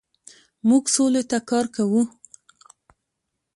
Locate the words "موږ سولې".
0.69-1.23